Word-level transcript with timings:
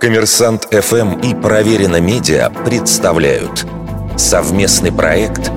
Коммерсант 0.00 0.68
ФМ 0.70 1.18
и 1.20 1.34
Проверено 1.34 2.00
Медиа 2.00 2.50
представляют 2.64 3.66
совместный 4.16 4.92
проект 4.92 5.50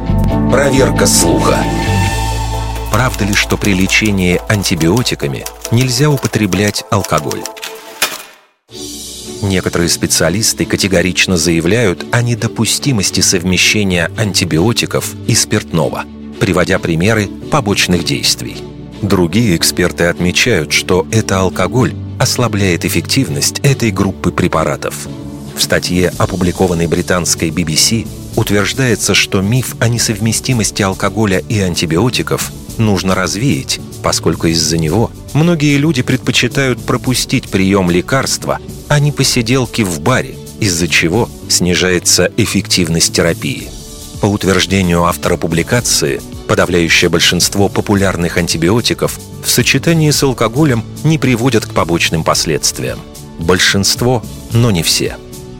«Проверка 0.51 1.05
слуха». 1.05 1.57
Правда 2.91 3.25
ли, 3.25 3.33
что 3.33 3.57
при 3.57 3.73
лечении 3.73 4.41
антибиотиками 4.49 5.45
нельзя 5.71 6.09
употреблять 6.09 6.83
алкоголь? 6.89 7.43
Некоторые 9.41 9.89
специалисты 9.89 10.65
категорично 10.65 11.37
заявляют 11.37 12.05
о 12.11 12.21
недопустимости 12.21 13.21
совмещения 13.21 14.11
антибиотиков 14.17 15.13
и 15.27 15.35
спиртного, 15.35 16.05
приводя 16.39 16.79
примеры 16.79 17.27
побочных 17.51 18.03
действий. 18.03 18.57
Другие 19.01 19.55
эксперты 19.55 20.05
отмечают, 20.05 20.73
что 20.73 21.07
это 21.11 21.39
алкоголь 21.39 21.93
ослабляет 22.19 22.85
эффективность 22.85 23.59
этой 23.59 23.91
группы 23.91 24.31
препаратов. 24.31 25.07
В 25.55 25.61
статье, 25.61 26.13
опубликованной 26.17 26.87
британской 26.87 27.49
BBC, 27.49 28.07
утверждается, 28.35 29.13
что 29.13 29.41
миф 29.41 29.75
о 29.79 29.87
несовместимости 29.87 30.81
алкоголя 30.81 31.39
и 31.39 31.59
антибиотиков 31.59 32.51
нужно 32.77 33.15
развеять, 33.15 33.79
поскольку 34.03 34.47
из-за 34.47 34.77
него 34.77 35.11
многие 35.33 35.77
люди 35.77 36.01
предпочитают 36.01 36.81
пропустить 36.81 37.49
прием 37.49 37.89
лекарства, 37.89 38.59
а 38.87 38.99
не 38.99 39.11
посиделки 39.11 39.81
в 39.81 39.99
баре, 40.01 40.35
из-за 40.59 40.87
чего 40.87 41.29
снижается 41.49 42.31
эффективность 42.37 43.13
терапии. 43.13 43.69
По 44.21 44.25
утверждению 44.25 45.05
автора 45.05 45.37
публикации, 45.37 46.21
подавляющее 46.49 47.09
большинство 47.09 47.69
популярных 47.69 48.37
антибиотиков 48.37 49.19
в 49.43 49.47
сочетании 49.47 50.09
с 50.09 50.23
алкоголем 50.23 50.83
не 51.03 51.19
приводят 51.19 51.67
к 51.67 51.73
побочным 51.75 52.23
последствиям. 52.23 52.99
Большинство, 53.37 54.23
но 54.51 54.71
не 54.71 54.81
все. 54.81 55.17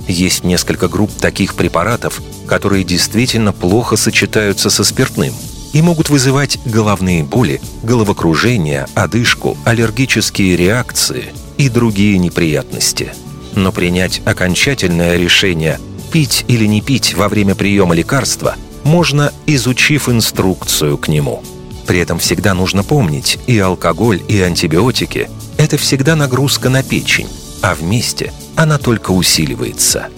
Есть 0.08 0.44
несколько 0.44 0.88
групп 0.88 1.12
таких 1.14 1.54
препаратов, 1.54 2.20
которые 2.48 2.84
действительно 2.84 3.54
плохо 3.54 3.98
сочетаются 3.98 4.72
со 4.72 4.84
спиртным 4.84 5.32
и 5.74 5.84
могут 5.84 6.10
вызывать 6.10 6.58
головные 6.66 7.24
боли, 7.24 7.62
головокружение, 7.84 8.88
одышку, 8.96 9.56
аллергические 9.66 10.58
реакции 10.58 11.26
и 11.60 11.70
другие 11.70 12.18
неприятности. 12.18 13.14
Но 13.54 13.72
принять 13.72 14.24
окончательное 14.26 15.18
решение 15.18 15.80
пить 16.12 16.46
или 16.48 16.66
не 16.66 16.82
пить 16.82 17.14
во 17.14 17.30
время 17.30 17.54
приема 17.54 17.94
лекарства 17.94 18.56
можно, 18.84 19.32
изучив 19.46 20.10
инструкцию 20.10 20.98
к 20.98 21.08
нему– 21.08 21.44
при 21.90 21.98
этом 21.98 22.20
всегда 22.20 22.54
нужно 22.54 22.84
помнить, 22.84 23.40
и 23.48 23.58
алкоголь, 23.58 24.22
и 24.28 24.40
антибиотики– 24.42 25.28
это 25.58 25.76
всегда 25.80 26.16
нагрузка 26.16 26.70
на 26.70 26.84
печень, 26.84 27.28
а 27.64 27.74
вместе 27.74 28.32
она 28.56 28.78
только 28.78 29.10
усиливается. 29.10 30.10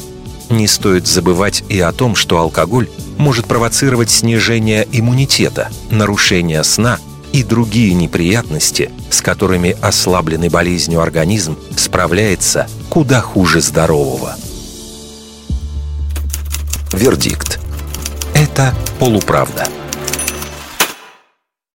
Не 0.49 0.67
стоит 0.67 1.07
забывать 1.07 1.63
и 1.69 1.79
о 1.79 1.93
том, 1.93 2.15
что 2.15 2.39
алкоголь 2.39 2.89
может 3.17 3.45
провоцировать 3.45 4.09
снижение 4.09 4.85
иммунитета, 4.91 5.69
нарушение 5.89 6.61
сна 6.65 6.99
и 7.31 7.41
другие 7.41 7.93
неприятности, 7.93 8.91
с 9.09 9.21
которыми 9.21 9.77
ослабленный 9.79 10.49
болезнью 10.49 10.99
организм 10.99 11.57
справляется 11.77 12.67
куда 12.89 13.21
хуже 13.21 13.61
здорового. 13.61 14.35
Вердикт. 16.91 17.50
Полуправда. 18.99 19.80